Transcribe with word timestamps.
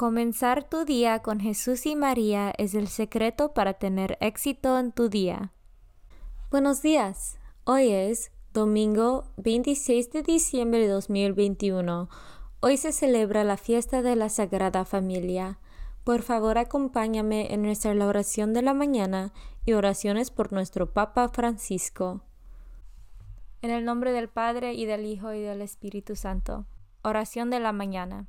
Comenzar 0.00 0.64
tu 0.66 0.86
día 0.86 1.18
con 1.18 1.40
Jesús 1.40 1.84
y 1.84 1.94
María 1.94 2.54
es 2.56 2.72
el 2.72 2.88
secreto 2.88 3.52
para 3.52 3.74
tener 3.74 4.16
éxito 4.22 4.78
en 4.78 4.92
tu 4.92 5.10
día. 5.10 5.52
Buenos 6.50 6.80
días. 6.80 7.38
Hoy 7.64 7.90
es 7.90 8.32
domingo 8.54 9.24
26 9.36 10.10
de 10.10 10.22
diciembre 10.22 10.80
de 10.80 10.88
2021. 10.88 12.08
Hoy 12.60 12.78
se 12.78 12.92
celebra 12.92 13.44
la 13.44 13.58
fiesta 13.58 14.00
de 14.00 14.16
la 14.16 14.30
Sagrada 14.30 14.86
Familia. 14.86 15.58
Por 16.02 16.22
favor, 16.22 16.56
acompáñame 16.56 17.52
en 17.52 17.60
nuestra 17.60 17.92
oración 17.92 18.54
de 18.54 18.62
la 18.62 18.72
mañana 18.72 19.34
y 19.66 19.74
oraciones 19.74 20.30
por 20.30 20.50
nuestro 20.50 20.94
Papa 20.94 21.28
Francisco. 21.28 22.22
En 23.60 23.70
el 23.70 23.84
nombre 23.84 24.12
del 24.12 24.30
Padre 24.30 24.72
y 24.72 24.86
del 24.86 25.04
Hijo 25.04 25.34
y 25.34 25.40
del 25.42 25.60
Espíritu 25.60 26.16
Santo. 26.16 26.64
Oración 27.02 27.50
de 27.50 27.60
la 27.60 27.72
mañana. 27.72 28.28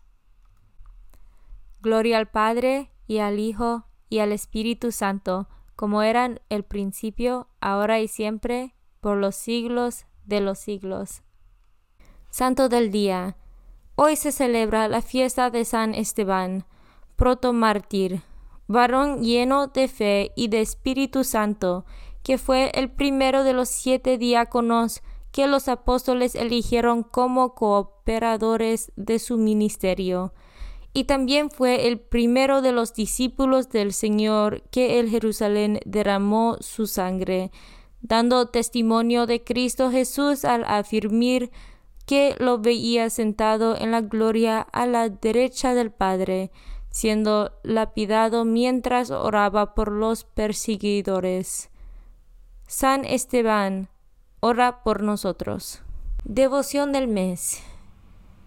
Gloria 1.81 2.19
al 2.19 2.27
Padre 2.27 2.91
y 3.07 3.17
al 3.17 3.39
Hijo 3.39 3.85
y 4.07 4.19
al 4.19 4.31
Espíritu 4.31 4.91
Santo, 4.91 5.47
como 5.75 6.03
eran 6.03 6.39
el 6.49 6.63
principio, 6.63 7.47
ahora 7.59 7.99
y 7.99 8.07
siempre, 8.07 8.75
por 8.99 9.17
los 9.17 9.35
siglos 9.35 10.05
de 10.23 10.41
los 10.41 10.59
siglos. 10.59 11.23
Santo 12.29 12.69
del 12.69 12.91
Día. 12.91 13.35
Hoy 13.95 14.15
se 14.15 14.31
celebra 14.31 14.87
la 14.89 15.01
fiesta 15.01 15.49
de 15.49 15.65
San 15.65 15.95
Esteban, 15.95 16.65
protomártir, 17.15 18.21
varón 18.67 19.23
lleno 19.23 19.67
de 19.67 19.87
fe 19.87 20.31
y 20.35 20.49
de 20.49 20.61
Espíritu 20.61 21.23
Santo, 21.23 21.85
que 22.21 22.37
fue 22.37 22.69
el 22.75 22.91
primero 22.91 23.43
de 23.43 23.53
los 23.53 23.69
siete 23.69 24.19
diáconos 24.19 25.01
que 25.31 25.47
los 25.47 25.67
apóstoles 25.67 26.35
eligieron 26.35 27.01
como 27.01 27.55
cooperadores 27.55 28.91
de 28.95 29.17
su 29.17 29.37
ministerio 29.37 30.31
y 30.93 31.05
también 31.05 31.49
fue 31.49 31.87
el 31.87 31.99
primero 31.99 32.61
de 32.61 32.71
los 32.71 32.93
discípulos 32.93 33.69
del 33.69 33.93
Señor 33.93 34.63
que 34.71 34.99
el 34.99 35.09
Jerusalén 35.09 35.79
derramó 35.85 36.57
su 36.59 36.87
sangre, 36.87 37.51
dando 38.01 38.47
testimonio 38.47 39.25
de 39.25 39.43
Cristo 39.43 39.89
Jesús 39.89 40.43
al 40.43 40.65
afirmar 40.65 41.49
que 42.05 42.35
lo 42.39 42.59
veía 42.59 43.09
sentado 43.09 43.77
en 43.77 43.91
la 43.91 44.01
gloria 44.01 44.59
a 44.59 44.85
la 44.85 45.07
derecha 45.07 45.73
del 45.73 45.91
Padre, 45.91 46.51
siendo 46.89 47.53
lapidado 47.63 48.43
mientras 48.43 49.11
oraba 49.11 49.75
por 49.75 49.91
los 49.91 50.25
perseguidores. 50.25 51.69
San 52.67 53.05
Esteban, 53.05 53.87
ora 54.41 54.83
por 54.83 55.03
nosotros. 55.03 55.81
Devoción 56.25 56.91
del 56.91 57.07
mes. 57.07 57.63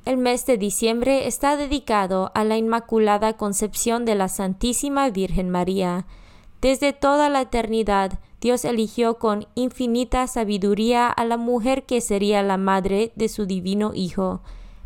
El 0.04 0.19
mes 0.19 0.44
de 0.44 0.59
diciembre 0.59 1.26
está 1.26 1.56
dedicado 1.56 2.31
a 2.34 2.44
la 2.44 2.59
Inmaculada 2.59 3.38
Concepción 3.38 4.04
de 4.04 4.15
la 4.15 4.28
Santísima 4.28 5.09
Virgen 5.09 5.48
María. 5.48 6.04
Desde 6.60 6.92
toda 6.92 7.31
la 7.31 7.41
eternidad, 7.41 8.19
Dios 8.38 8.66
eligió 8.66 9.19
con 9.19 9.47
infinita 9.54 10.26
sabiduría 10.26 11.09
a 11.09 11.25
la 11.25 11.38
mujer 11.38 11.84
que 11.84 12.03
sería 12.03 12.43
la 12.43 12.59
madre 12.59 13.12
de 13.16 13.31
su 13.31 13.47
divino 13.47 13.93
Hijo, 13.94 14.43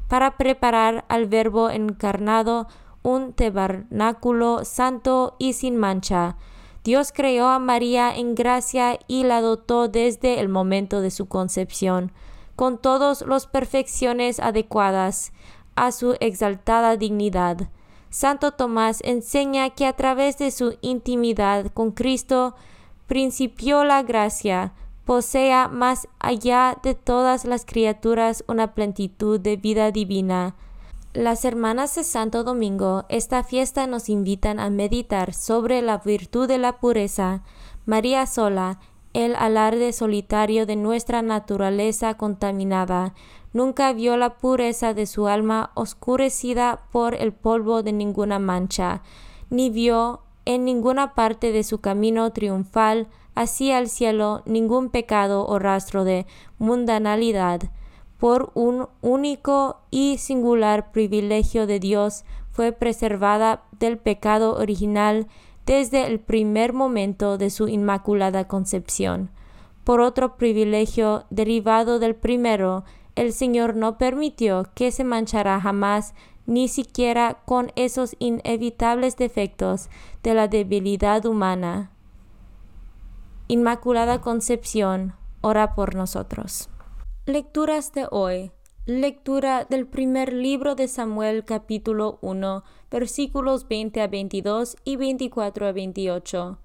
para 0.06 0.36
preparar 0.36 1.04
al 1.08 1.26
Verbo 1.26 1.68
encarnado 1.68 2.68
un 3.02 3.32
tabernáculo 3.32 4.64
santo 4.64 5.34
y 5.40 5.54
sin 5.54 5.76
mancha. 5.76 6.36
Dios 6.84 7.10
creó 7.12 7.48
a 7.48 7.58
María 7.58 8.14
en 8.14 8.36
gracia 8.36 9.00
y 9.08 9.24
la 9.24 9.40
dotó 9.40 9.88
desde 9.88 10.38
el 10.38 10.48
momento 10.48 11.00
de 11.00 11.10
su 11.10 11.26
concepción 11.26 12.12
con 12.58 12.76
todas 12.76 13.22
las 13.22 13.46
perfecciones 13.46 14.41
adecuadas 14.41 15.32
a 15.76 15.92
su 15.92 16.16
exaltada 16.19 16.96
dignidad. 16.96 17.69
Santo 18.10 18.50
Tomás 18.50 19.00
enseña 19.04 19.70
que 19.70 19.86
a 19.86 19.92
través 19.92 20.38
de 20.38 20.50
su 20.50 20.76
intimidad 20.80 21.66
con 21.72 21.92
Cristo 21.92 22.56
principió 23.06 23.84
la 23.84 24.02
gracia, 24.02 24.72
posea 25.04 25.69
más 25.69 26.08
allá 26.19 26.76
de 26.82 26.96
todas 26.96 27.44
las 27.44 27.64
criaturas 27.64 28.42
una 28.48 28.75
plenitud 28.75 29.38
de 29.38 29.56
vida 29.56 29.92
divina. 29.92 30.56
Las 31.14 31.44
hermanas 31.44 31.94
de 31.94 32.02
Santo 32.02 32.42
Domingo, 32.42 33.04
esta 33.08 33.44
fiesta 33.44 33.86
nos 33.86 34.08
invitan 34.08 34.58
a 34.58 34.69
meditar 34.69 35.32
sobre 35.32 35.80
la 35.80 35.98
virtud 35.98 36.48
de 36.48 36.58
la 36.58 36.80
pureza. 36.80 37.44
María 37.86 38.26
sola, 38.26 38.81
el 39.19 39.35
alarde 39.35 39.93
solitario 39.93 40.65
de 40.65 40.76
nuestra 40.76 41.23
naturaleza 41.23 42.15
contaminada, 42.15 43.15
nunca 43.53 43.93
vio 43.93 44.17
la 44.17 44.38
pureza 44.38 44.94
de 44.94 45.06
su 45.06 45.26
alma 45.26 45.73
oscurecida 45.75 46.85
por 46.93 47.17
el 47.17 47.32
polvo 47.32 47.82
de 47.82 47.93
ninguna 47.93 48.38
mancha, 48.38 49.03
ni 49.50 49.70
vio 49.70 50.20
en 50.44 50.65
ninguna 50.65 51.17
parte 51.17 51.50
de 51.50 51.65
su 51.65 51.81
camino 51.81 52.31
triunfal 52.32 53.09
hacia 53.35 53.81
el 53.81 53.88
cielo 53.88 54.43
ningún 54.47 54.88
pecado 54.88 55.44
o 55.44 55.59
rastro 55.59 56.05
de 56.05 56.25
mundanalidad. 56.59 57.62
Por 58.19 58.53
un 58.55 58.87
único 59.00 59.81
y 59.91 60.19
singular 60.19 60.93
privilegio 60.93 61.67
de 61.67 61.81
Dios 61.81 62.25
fue 62.53 62.70
preservada 62.70 63.65
del 63.81 63.99
pecado 63.99 64.55
original 64.55 65.26
desde 65.69 66.06
el 66.06 66.19
primer 66.19 66.73
momento 66.73 67.37
de 67.37 67.50
su 67.50 67.69
inmaculada 67.69 68.49
concepción. 68.49 69.31
Por 69.85 70.00
otro 70.00 70.38
privilegio 70.38 71.26
derivado 71.29 71.99
del 71.99 72.17
primero, 72.17 72.85
el 73.17 73.35
Señor 73.35 73.76
no 73.76 73.99
permitió 73.99 74.70
que 74.75 74.91
se 74.91 75.05
manchara 75.05 75.61
jamás 75.61 76.15
ni 76.47 76.69
siquiera 76.69 77.43
con 77.44 77.70
esos 77.76 78.17
inevitables 78.19 79.19
defectos 79.19 79.91
de 80.23 80.32
la 80.32 80.49
debilidad 80.49 81.26
humana. 81.26 81.91
Inmaculada 83.49 84.23
Concepción, 84.23 85.17
ora 85.43 85.75
por 85.75 85.94
nosotros. 85.94 86.70
Lecturas 87.26 87.93
de 87.93 88.06
hoy. 88.11 88.53
Lectura 88.88 89.67
del 89.69 89.87
primer 89.87 90.32
libro 90.32 90.75
de 90.75 90.88
Samuel 90.88 91.44
capítulo 91.44 92.19
1 92.23 92.64
versículos 92.90 93.69
20 93.69 94.00
a 94.00 94.06
22 94.06 94.79
y 94.82 94.96
24 94.96 95.67
a 95.67 95.73
28. 95.73 96.58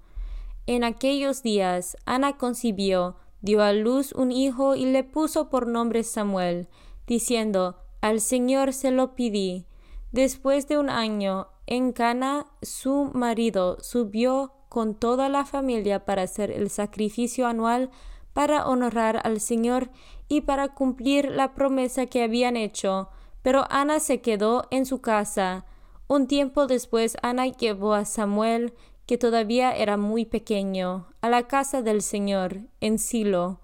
En 0.64 0.84
aquellos 0.84 1.42
días 1.42 1.98
Ana 2.06 2.38
concibió, 2.38 3.16
dio 3.42 3.62
a 3.62 3.74
luz 3.74 4.12
un 4.12 4.32
hijo 4.32 4.74
y 4.74 4.86
le 4.86 5.04
puso 5.04 5.50
por 5.50 5.66
nombre 5.66 6.02
Samuel, 6.02 6.68
diciendo, 7.06 7.76
Al 8.00 8.22
Señor 8.22 8.72
se 8.72 8.90
lo 8.90 9.14
pidí. 9.14 9.66
Después 10.10 10.66
de 10.66 10.78
un 10.78 10.88
año, 10.88 11.48
en 11.66 11.92
Cana, 11.92 12.46
su 12.62 13.10
marido 13.12 13.76
subió 13.82 14.54
con 14.70 14.94
toda 14.94 15.28
la 15.28 15.44
familia 15.44 16.06
para 16.06 16.22
hacer 16.22 16.50
el 16.50 16.70
sacrificio 16.70 17.46
anual 17.46 17.90
para 18.34 18.66
honrar 18.66 19.20
al 19.24 19.40
Señor 19.40 19.90
y 20.34 20.40
para 20.40 20.68
cumplir 20.74 21.30
la 21.30 21.54
promesa 21.54 22.06
que 22.06 22.24
habían 22.24 22.56
hecho. 22.56 23.08
Pero 23.42 23.64
Ana 23.70 24.00
se 24.00 24.20
quedó 24.20 24.66
en 24.70 24.84
su 24.84 25.00
casa. 25.00 25.64
Un 26.08 26.26
tiempo 26.26 26.66
después 26.66 27.16
Ana 27.22 27.46
llevó 27.46 27.94
a 27.94 28.04
Samuel, 28.04 28.72
que 29.06 29.16
todavía 29.16 29.70
era 29.76 29.96
muy 29.96 30.24
pequeño, 30.24 31.06
a 31.20 31.28
la 31.28 31.46
casa 31.46 31.82
del 31.82 32.02
Señor, 32.02 32.62
en 32.80 32.98
Silo, 32.98 33.60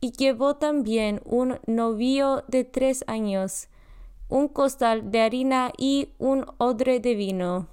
y 0.00 0.12
llevó 0.12 0.56
también 0.56 1.22
un 1.24 1.58
novío 1.66 2.44
de 2.48 2.64
tres 2.64 3.02
años, 3.06 3.68
un 4.28 4.48
costal 4.48 5.10
de 5.10 5.22
harina 5.22 5.72
y 5.78 6.10
un 6.18 6.44
odre 6.58 7.00
de 7.00 7.14
vino. 7.14 7.68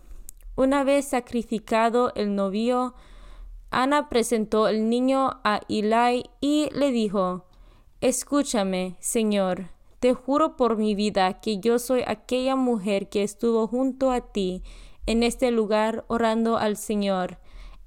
Una 0.56 0.84
vez 0.84 1.06
sacrificado 1.06 2.14
el 2.16 2.34
novio, 2.34 2.94
Ana 3.72 4.08
presentó 4.08 4.70
el 4.70 4.90
niño 4.90 5.42
a 5.44 5.60
Eli 5.68 6.24
y 6.40 6.70
le 6.72 6.92
dijo, 6.92 7.47
Escúchame, 8.00 8.96
Señor, 9.00 9.70
te 10.00 10.14
juro 10.14 10.56
por 10.56 10.78
mi 10.78 10.94
vida 10.94 11.40
que 11.42 11.58
yo 11.58 11.80
soy 11.80 12.04
aquella 12.06 12.56
mujer 12.56 13.10
que 13.10 13.24
estuvo 13.24 13.68
junto 13.68 14.12
a 14.12 14.22
ti 14.22 14.62
en 15.08 15.24
este 15.24 15.50
lugar 15.50 16.06
orando 16.08 16.58
al 16.58 16.78
Señor. 16.78 17.40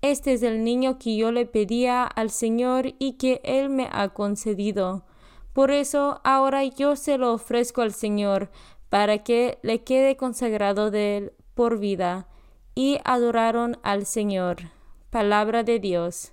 Este 0.02 0.32
es 0.32 0.42
el 0.42 0.64
niño 0.64 0.98
que 0.98 1.16
yo 1.16 1.30
le 1.30 1.46
pedía 1.46 2.02
al 2.02 2.30
Señor 2.30 2.94
y 2.98 3.12
que 3.18 3.40
Él 3.44 3.70
me 3.70 3.88
ha 3.92 4.08
concedido. 4.08 5.04
Por 5.52 5.70
eso 5.70 6.20
ahora 6.24 6.64
yo 6.64 6.96
se 6.96 7.16
lo 7.16 7.32
ofrezco 7.32 7.82
al 7.82 7.92
Señor, 7.92 8.50
para 8.88 9.22
que 9.22 9.58
le 9.62 9.84
quede 9.84 10.16
consagrado 10.16 10.90
de 10.90 11.18
Él 11.18 11.32
por 11.54 11.78
vida 11.78 12.26
y 12.74 12.98
adoraron 13.04 13.78
al 13.84 14.06
Señor. 14.06 14.72
Palabra 15.10 15.62
de 15.62 15.78
Dios. 15.78 16.32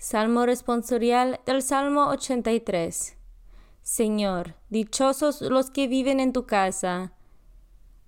Salmo 0.00 0.46
responsorial 0.46 1.40
del 1.44 1.60
Salmo 1.60 2.06
83. 2.06 3.16
Señor, 3.82 4.54
dichosos 4.70 5.40
los 5.40 5.70
que 5.70 5.88
viven 5.88 6.20
en 6.20 6.32
tu 6.32 6.46
casa. 6.46 7.14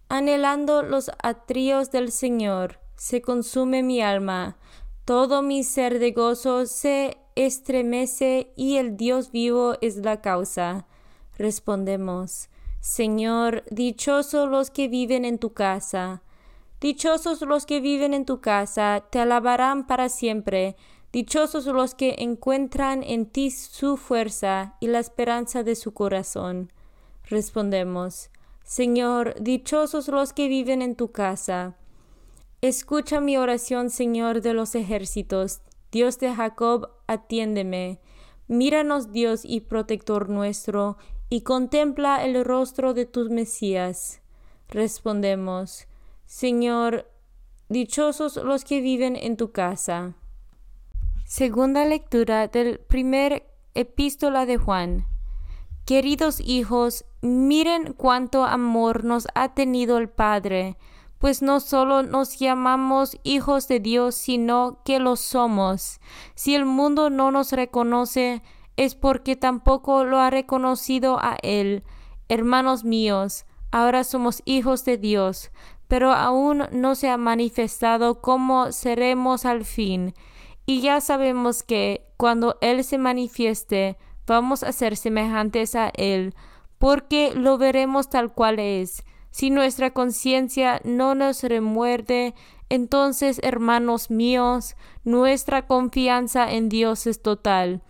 Anhelando 0.09 0.85
los 0.85 1.11
atrios 1.21 1.91
del 1.91 2.13
Señor, 2.13 2.79
se 2.95 3.21
consume 3.23 3.83
mi 3.83 4.01
alma. 4.01 4.57
Todo 5.05 5.43
mi 5.43 5.65
ser 5.65 5.99
de 5.99 6.13
gozo 6.13 6.67
se 6.67 7.19
estremece 7.35 8.53
y 8.55 8.77
el 8.77 8.97
Dios 8.97 9.33
vivo 9.33 9.75
es 9.81 9.97
la 9.97 10.21
causa. 10.21 10.87
Respondemos, 11.39 12.51
Señor, 12.79 13.65
dichosos 13.69 14.49
los 14.49 14.71
que 14.71 14.87
viven 14.87 15.25
en 15.25 15.41
tu 15.41 15.55
casa. 15.55 16.23
Dichosos 16.81 17.43
los 17.43 17.67
que 17.67 17.81
viven 17.81 18.15
en 18.15 18.25
tu 18.25 18.41
casa, 18.41 19.05
te 19.11 19.19
alabarán 19.19 19.89
para 19.89 20.09
siempre. 20.09 20.77
Dichosos 21.13 21.67
los 21.67 21.97
que 21.97 22.15
encuentran 22.19 23.03
en 23.03 23.27
ti 23.27 23.51
su 23.51 23.97
fuerza 23.97 24.77
y 24.79 24.87
la 24.87 25.01
esperanza 25.01 25.65
de 25.65 25.75
su 25.75 25.93
corazón. 25.93 26.73
Respondemos, 27.25 28.31
Señor, 28.63 29.35
dichosos 29.41 30.07
los 30.07 30.33
que 30.33 30.47
viven 30.47 30.83
en 30.83 30.95
tu 30.95 31.11
casa. 31.11 31.77
Escucha 32.61 33.21
mi 33.21 33.37
oración, 33.37 33.91
Señor 33.91 34.41
de 34.41 34.55
los 34.55 34.77
ejércitos. 34.77 35.63
Dios 35.91 36.21
de 36.21 36.33
Jacob, 36.33 36.91
atiéndeme. 37.09 38.01
Míranos, 38.47 39.11
Dios 39.11 39.41
y 39.45 39.63
protector 39.63 40.29
nuestro, 40.29 40.97
y 41.29 41.41
contempla 41.41 42.25
el 42.25 42.45
rostro 42.45 42.95
de 42.95 43.07
tus 43.07 43.31
Mesías. 43.31 44.21
Respondemos, 44.69 45.89
Señor, 46.27 47.11
dichosos 47.69 48.37
los 48.37 48.65
que 48.65 48.81
viven 48.81 49.17
en 49.17 49.37
tu 49.37 49.51
casa. 49.51 50.15
Segunda 51.31 51.85
lectura 51.85 52.49
del 52.49 52.81
primer 52.81 53.47
epístola 53.75 54.47
de 54.47 54.57
Juan. 54.57 55.07
Queridos 55.87 56.41
hijos, 56.41 57.05
miren 57.21 57.93
cuánto 57.93 58.45
amor 58.45 59.05
nos 59.05 59.29
ha 59.37 59.55
tenido 59.55 59.99
el 59.99 60.09
Padre, 60.09 60.77
pues 61.19 61.41
no 61.41 61.61
solo 61.61 62.03
nos 62.03 62.41
llamamos 62.41 63.17
hijos 63.23 63.69
de 63.69 63.79
Dios, 63.79 64.17
sino 64.17 64.81
que 64.85 64.99
lo 64.99 65.15
somos. 65.15 66.01
Si 66.35 66.57
el 66.57 66.65
mundo 66.65 67.11
no 67.11 67.31
nos 67.31 67.53
reconoce, 67.53 68.43
es 68.77 68.97
porque 68.97 69.37
tampoco 69.37 70.03
lo 70.03 70.19
ha 70.19 70.31
reconocido 70.31 71.21
a 71.21 71.37
Él. 71.45 71.85
Hermanos 72.29 72.83
míos, 72.83 73.45
ahora 73.71 74.03
somos 74.03 74.43
hijos 74.47 74.85
de 74.85 74.99
Dios, 74.99 75.53
pero 75.87 76.11
aún 76.13 76.65
no 76.73 76.97
se 76.97 77.09
ha 77.09 77.17
manifestado 77.17 78.21
cómo 78.21 78.73
seremos 78.73 79.45
al 79.45 79.65
fin. 79.65 80.13
Y 80.71 80.83
ya 80.83 81.01
sabemos 81.01 81.65
que 81.65 82.07
cuando 82.17 82.57
Él 82.61 82.85
se 82.85 82.97
manifieste, 82.97 83.99
vamos 84.25 84.63
a 84.63 84.71
ser 84.71 84.97
semejantes 84.97 85.75
a 85.75 85.91
Él, 85.97 86.33
porque 86.79 87.35
lo 87.35 87.59
veremos 87.59 88.09
tal 88.09 88.33
cual 88.33 88.61
es. 88.61 89.03
Si 89.33 89.51
nuestra 89.51 89.91
conciencia 89.91 90.81
no 90.85 91.17
nos 91.17 91.43
remuerde, 91.43 92.37
entonces, 92.69 93.41
hermanos 93.43 94.13
míos, 94.13 94.77
nuestra 95.03 95.67
confianza 95.67 96.49
en 96.49 96.69
Dios 96.69 97.09
es 97.09 97.21
total, 97.21 97.83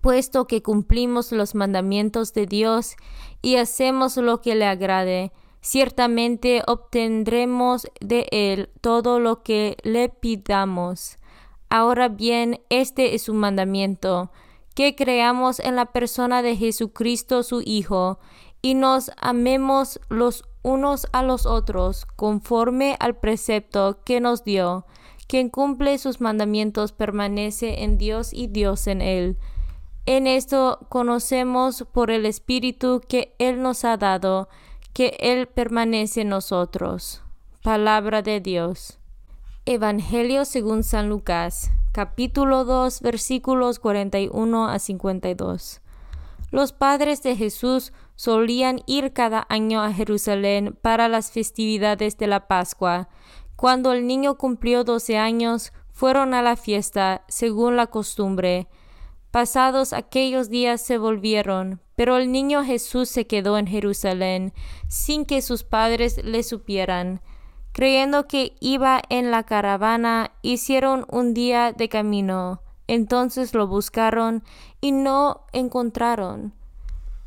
puesto 0.00 0.46
que 0.46 0.62
cumplimos 0.62 1.32
los 1.32 1.54
mandamientos 1.54 2.32
de 2.32 2.46
Dios 2.46 2.96
y 3.42 3.56
hacemos 3.56 4.16
lo 4.16 4.40
que 4.40 4.54
le 4.54 4.64
agrade 4.64 5.32
ciertamente 5.64 6.62
obtendremos 6.66 7.88
de 8.00 8.28
él 8.32 8.68
todo 8.82 9.18
lo 9.18 9.42
que 9.42 9.78
le 9.82 10.10
pidamos. 10.10 11.16
Ahora 11.76 12.08
bien, 12.08 12.60
este 12.68 13.16
es 13.16 13.22
su 13.22 13.34
mandamiento, 13.34 14.30
que 14.76 14.94
creamos 14.94 15.58
en 15.58 15.74
la 15.74 15.86
persona 15.86 16.40
de 16.40 16.54
Jesucristo 16.54 17.42
su 17.42 17.62
Hijo, 17.66 18.20
y 18.62 18.74
nos 18.74 19.10
amemos 19.16 19.98
los 20.08 20.44
unos 20.62 21.08
a 21.10 21.24
los 21.24 21.46
otros, 21.46 22.06
conforme 22.14 22.96
al 23.00 23.16
precepto 23.16 23.98
que 24.04 24.20
nos 24.20 24.44
dio. 24.44 24.86
Quien 25.26 25.48
cumple 25.48 25.98
sus 25.98 26.20
mandamientos 26.20 26.92
permanece 26.92 27.82
en 27.82 27.98
Dios 27.98 28.32
y 28.32 28.46
Dios 28.46 28.86
en 28.86 29.02
él. 29.02 29.36
En 30.06 30.28
esto 30.28 30.86
conocemos 30.88 31.84
por 31.92 32.12
el 32.12 32.24
Espíritu 32.24 33.00
que 33.08 33.34
Él 33.40 33.62
nos 33.62 33.84
ha 33.84 33.96
dado, 33.96 34.48
que 34.92 35.16
Él 35.18 35.48
permanece 35.48 36.20
en 36.20 36.28
nosotros. 36.28 37.24
Palabra 37.64 38.22
de 38.22 38.38
Dios. 38.38 39.00
Evangelio 39.66 40.44
según 40.44 40.82
San 40.82 41.08
Lucas, 41.08 41.70
capítulo 41.92 42.66
2, 42.66 43.00
versículos 43.00 43.78
41 43.78 44.68
a 44.68 44.78
52. 44.78 45.80
Los 46.50 46.74
padres 46.74 47.22
de 47.22 47.34
Jesús 47.34 47.94
solían 48.14 48.82
ir 48.84 49.14
cada 49.14 49.46
año 49.48 49.80
a 49.80 49.90
Jerusalén 49.90 50.78
para 50.82 51.08
las 51.08 51.30
festividades 51.30 52.18
de 52.18 52.26
la 52.26 52.46
Pascua. 52.46 53.08
Cuando 53.56 53.94
el 53.94 54.06
niño 54.06 54.36
cumplió 54.36 54.84
doce 54.84 55.16
años, 55.16 55.72
fueron 55.92 56.34
a 56.34 56.42
la 56.42 56.56
fiesta, 56.56 57.24
según 57.28 57.76
la 57.76 57.86
costumbre. 57.86 58.68
Pasados 59.30 59.94
aquellos 59.94 60.50
días 60.50 60.82
se 60.82 60.98
volvieron, 60.98 61.80
pero 61.96 62.18
el 62.18 62.30
niño 62.30 62.62
Jesús 62.64 63.08
se 63.08 63.26
quedó 63.26 63.56
en 63.56 63.66
Jerusalén, 63.66 64.52
sin 64.88 65.24
que 65.24 65.40
sus 65.40 65.64
padres 65.64 66.22
le 66.22 66.42
supieran. 66.42 67.22
Creyendo 67.74 68.28
que 68.28 68.54
iba 68.60 69.02
en 69.08 69.32
la 69.32 69.42
caravana, 69.42 70.30
hicieron 70.42 71.06
un 71.10 71.34
día 71.34 71.72
de 71.72 71.88
camino. 71.88 72.62
Entonces 72.86 73.52
lo 73.52 73.66
buscaron 73.66 74.44
y 74.80 74.92
no 74.92 75.40
encontraron. 75.52 76.54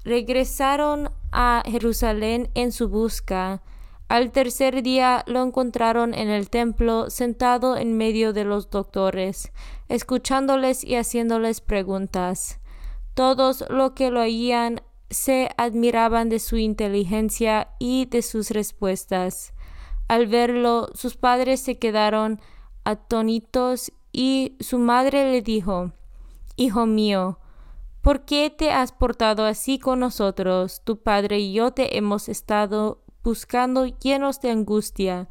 Regresaron 0.06 1.10
a 1.34 1.63
Jerusalén 1.66 2.50
en 2.54 2.72
su 2.72 2.88
busca. 2.88 3.62
Al 4.08 4.32
tercer 4.32 4.84
día 4.84 5.25
lo 5.27 5.44
encontraron 5.44 6.13
en 6.13 6.30
el 6.30 6.50
templo 6.50 7.10
sentado 7.10 7.75
en 7.75 7.98
medio 7.98 8.32
de 8.32 8.46
los 8.46 8.70
doctores, 8.70 9.51
escuchándoles 9.89 10.86
y 10.86 10.96
haciéndoles 10.96 11.60
preguntas. 11.60 12.62
Todos 13.16 13.66
los 13.68 13.92
que 13.92 14.12
lo 14.12 14.22
oían 14.22 14.82
se 15.10 15.50
admiraban 15.58 16.30
de 16.30 16.39
su 16.39 16.56
inteligencia 16.56 17.68
y 17.80 18.06
de 18.06 18.22
sus 18.22 18.51
respuestas. 18.51 19.54
Al 20.08 20.28
verlo, 20.28 20.90
sus 20.94 21.18
padres 21.18 21.60
se 21.62 21.78
quedaron 21.78 22.40
atónitos 22.84 23.92
y 24.12 24.56
su 24.60 24.80
madre 24.80 25.32
le 25.32 25.42
dijo, 25.42 25.92
Hijo 26.56 26.86
mío, 26.86 27.40
¿por 28.02 28.26
qué 28.26 28.50
te 28.50 28.72
has 28.72 28.92
portado 28.92 29.46
así 29.46 29.80
con 29.80 30.00
nosotros? 30.00 30.82
Tu 30.84 30.98
padre 30.98 31.40
y 31.40 31.54
yo 31.54 31.72
te 31.72 31.98
hemos 31.98 32.30
estado 32.30 33.04
buscando 33.24 33.86
llenos 33.86 34.40
de 34.40 34.52
angustia. 34.52 35.28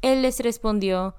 Él 0.00 0.22
les 0.22 0.40
respondió, 0.40 1.14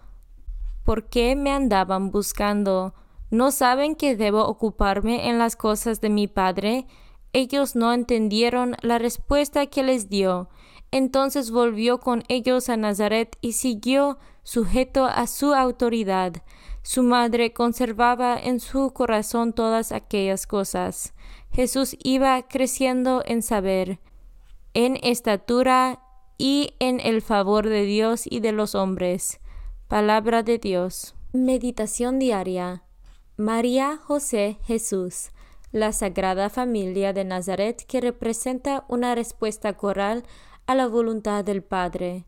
¿por 0.84 1.10
qué 1.10 1.36
me 1.36 1.51
andaban 1.51 2.12
buscando? 2.12 2.96
¿No 3.30 3.51
saben 3.51 3.96
que 3.96 4.16
debo 4.16 4.46
ocuparme 4.48 5.30
en 5.30 5.38
las 5.38 5.56
cosas 5.56 6.01
de 6.01 6.10
mi 6.10 6.27
padre? 6.27 6.88
Ellos 7.34 7.75
no 7.75 7.94
entendieron 7.94 8.75
la 8.82 8.98
respuesta 8.98 9.68
que 9.68 9.84
les 9.84 10.10
dio. 10.10 10.50
Entonces 10.91 11.51
volvió 11.51 12.00
con 12.00 12.24
ellos 12.27 12.70
a 12.70 12.77
Nazaret 12.77 13.38
y 13.41 13.53
siguió 13.53 14.17
sujeto 14.44 15.06
a 15.06 15.27
su 15.27 15.53
autoridad. 15.53 16.44
Su 16.82 17.03
madre 17.03 17.51
conservaba 17.51 18.39
en 18.39 18.62
su 18.62 18.94
corazón 18.94 19.51
todas 19.51 19.91
aquellas 19.91 20.48
cosas. 20.48 21.13
Jesús 21.51 21.98
iba 22.01 22.41
creciendo 22.48 23.24
en 23.25 23.41
saber, 23.41 24.00
en 24.74 24.98
estatura 25.03 26.00
y 26.38 26.75
en 26.79 27.00
el 27.01 27.22
favor 27.22 27.67
de 27.67 27.84
Dios 27.84 28.24
y 28.25 28.39
de 28.39 28.53
los 28.53 28.75
hombres. 28.75 29.39
Palabra 29.88 30.44
de 30.44 30.60
Dios. 30.60 31.15
Meditación 31.34 32.20
diaria. 32.20 32.84
María, 33.36 34.00
José, 34.01 34.58
Jesús. 34.63 35.32
La 35.72 35.91
Sagrada 35.91 36.50
Familia 36.50 37.12
de 37.12 37.25
Nazaret 37.25 37.84
que 37.86 38.00
representa 38.00 38.86
una 38.88 39.13
respuesta 39.13 39.74
coral 39.74 40.24
a 40.68 40.76
la 40.76 40.88
voluntad 40.88 41.44
del 41.44 41.64
Padre. 41.64 42.26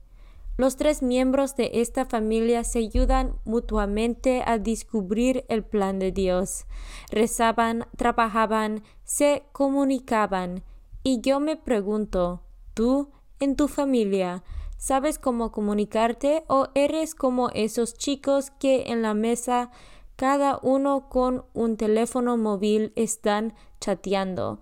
Los 0.59 0.75
tres 0.75 1.01
miembros 1.01 1.55
de 1.55 1.71
esta 1.75 2.05
familia 2.05 2.65
se 2.65 2.79
ayudan 2.79 3.35
mutuamente 3.45 4.43
a 4.45 4.57
descubrir 4.57 5.45
el 5.47 5.63
plan 5.63 5.99
de 5.99 6.11
Dios. 6.11 6.65
Rezaban, 7.11 7.85
trabajaban, 7.95 8.83
se 9.05 9.43
comunicaban. 9.53 10.63
Y 11.01 11.21
yo 11.21 11.39
me 11.39 11.55
pregunto, 11.55 12.43
¿tú, 12.73 13.09
en 13.39 13.55
tu 13.55 13.69
familia, 13.69 14.43
sabes 14.75 15.17
cómo 15.17 15.53
comunicarte 15.53 16.43
o 16.47 16.67
eres 16.75 17.15
como 17.15 17.49
esos 17.51 17.93
chicos 17.93 18.51
que 18.51 18.91
en 18.91 19.01
la 19.01 19.13
mesa 19.13 19.71
cada 20.17 20.59
uno 20.61 21.07
con 21.07 21.45
un 21.53 21.77
teléfono 21.77 22.35
móvil 22.35 22.91
están 22.97 23.53
chateando? 23.79 24.59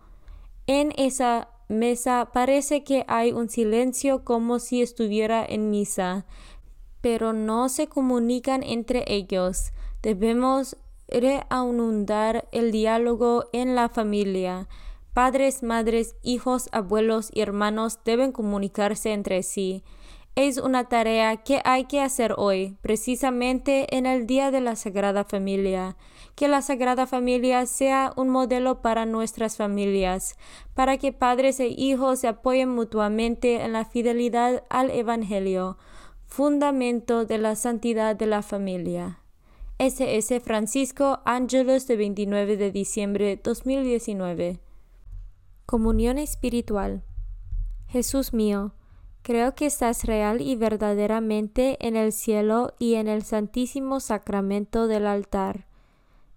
En 0.67 0.93
esa 0.95 1.49
mesa 1.67 2.29
parece 2.33 2.83
que 2.83 3.05
hay 3.07 3.31
un 3.31 3.49
silencio 3.49 4.23
como 4.23 4.59
si 4.59 4.81
estuviera 4.81 5.45
en 5.47 5.69
misa, 5.69 6.25
pero 7.01 7.33
no 7.33 7.69
se 7.69 7.87
comunican 7.87 8.63
entre 8.63 9.03
ellos. 9.07 9.71
Debemos 10.01 10.77
reanudar 11.07 12.47
el 12.51 12.71
diálogo 12.71 13.45
en 13.53 13.75
la 13.75 13.89
familia. 13.89 14.67
Padres, 15.13 15.63
madres, 15.63 16.15
hijos, 16.21 16.69
abuelos 16.71 17.29
y 17.33 17.41
hermanos 17.41 17.99
deben 18.05 18.31
comunicarse 18.31 19.13
entre 19.13 19.41
sí. 19.43 19.83
Es 20.35 20.59
una 20.59 20.87
tarea 20.87 21.37
que 21.37 21.61
hay 21.65 21.85
que 21.85 22.01
hacer 22.01 22.35
hoy, 22.37 22.77
precisamente 22.81 23.97
en 23.97 24.05
el 24.05 24.27
Día 24.27 24.51
de 24.51 24.61
la 24.61 24.75
Sagrada 24.75 25.23
Familia. 25.23 25.97
Que 26.37 26.47
la 26.47 26.61
Sagrada 26.61 27.07
Familia 27.07 27.65
sea 27.65 28.13
un 28.15 28.29
modelo 28.29 28.83
para 28.83 29.07
nuestras 29.07 29.57
familias, 29.57 30.37
para 30.75 30.99
que 30.99 31.11
padres 31.11 31.59
e 31.59 31.69
hijos 31.69 32.19
se 32.19 32.27
apoyen 32.27 32.69
mutuamente 32.69 33.65
en 33.65 33.73
la 33.73 33.85
fidelidad 33.85 34.63
al 34.69 34.91
Evangelio, 34.91 35.79
fundamento 36.27 37.25
de 37.25 37.39
la 37.39 37.55
santidad 37.55 38.15
de 38.15 38.27
la 38.27 38.43
familia. 38.43 39.23
S.S. 39.79 40.39
Francisco 40.41 41.21
Ángelos 41.25 41.87
de 41.87 41.97
29 41.97 42.55
de 42.55 42.71
diciembre 42.71 43.41
2019 43.43 44.59
Comunión 45.65 46.19
espiritual. 46.19 47.01
Jesús 47.87 48.31
mío, 48.31 48.75
creo 49.23 49.55
que 49.55 49.65
estás 49.65 50.03
real 50.03 50.41
y 50.41 50.55
verdaderamente 50.55 51.77
en 51.79 51.95
el 51.95 52.11
cielo 52.11 52.75
y 52.77 52.93
en 52.93 53.07
el 53.07 53.23
santísimo 53.23 53.99
sacramento 53.99 54.85
del 54.85 55.07
altar. 55.07 55.65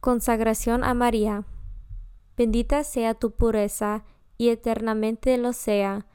Consagración 0.00 0.84
a 0.84 0.94
María. 0.94 1.44
Bendita 2.36 2.84
sea 2.84 3.14
tu 3.14 3.32
pureza 3.32 4.04
y 4.36 4.50
eternamente 4.50 5.36
lo 5.38 5.52
sea, 5.52 6.06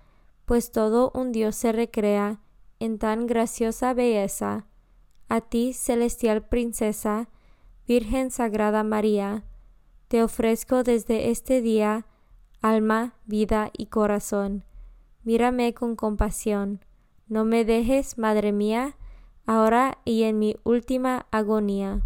pues 0.46 0.72
todo 0.72 1.12
un 1.14 1.34
Dios 1.34 1.58
se 1.58 1.74
recrea 1.74 2.40
en 2.80 2.98
tan 2.98 3.28
graciosa 3.28 3.94
belleza. 3.94 4.68
A 5.28 5.42
ti, 5.42 5.74
celestial 5.74 6.48
princesa, 6.48 7.28
Virgen 7.86 8.32
Sagrada 8.32 8.84
María, 8.84 9.44
te 10.08 10.24
ofrezco 10.24 10.84
desde 10.84 11.30
este 11.30 11.62
día 11.62 12.06
alma, 12.62 13.16
vida 13.26 13.70
y 13.78 13.88
corazón. 13.88 14.64
Mírame 15.24 15.74
con 15.74 15.98
compasión. 15.98 16.86
No 17.28 17.44
me 17.44 17.66
dejes, 17.66 18.18
Madre 18.18 18.54
mía, 18.54 18.96
ahora 19.46 19.98
y 20.06 20.24
en 20.24 20.40
mi 20.40 20.56
última 20.64 21.28
agonía. 21.32 22.06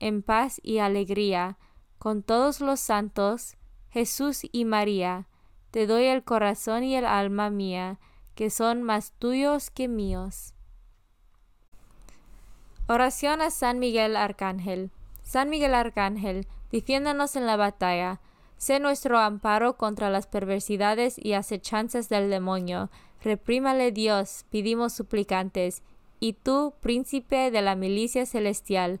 en 0.00 0.22
paz 0.22 0.60
y 0.62 0.78
alegría, 0.78 1.58
con 1.98 2.22
todos 2.22 2.60
los 2.60 2.80
santos, 2.80 3.56
Jesús 3.90 4.42
y 4.52 4.64
María, 4.64 5.28
te 5.70 5.86
doy 5.86 6.04
el 6.04 6.22
corazón 6.24 6.84
y 6.84 6.96
el 6.96 7.04
alma 7.04 7.50
mía, 7.50 7.98
que 8.34 8.50
son 8.50 8.82
más 8.82 9.12
tuyos 9.12 9.70
que 9.70 9.88
míos. 9.88 10.54
Oración 12.88 13.40
a 13.40 13.50
San 13.50 13.78
Miguel 13.78 14.16
Arcángel. 14.16 14.90
San 15.22 15.50
Miguel 15.50 15.74
Arcángel, 15.74 16.46
defiéndanos 16.70 17.34
en 17.34 17.46
la 17.46 17.56
batalla. 17.56 18.20
Sé 18.58 18.78
nuestro 18.78 19.18
amparo 19.18 19.76
contra 19.76 20.08
las 20.08 20.26
perversidades 20.26 21.16
y 21.18 21.32
acechanzas 21.32 22.08
del 22.08 22.30
demonio. 22.30 22.90
Reprímale 23.24 23.90
Dios, 23.90 24.44
pedimos 24.50 24.92
suplicantes. 24.92 25.82
Y 26.20 26.34
tú, 26.34 26.74
príncipe 26.80 27.50
de 27.50 27.60
la 27.60 27.74
milicia 27.74 28.24
celestial, 28.24 29.00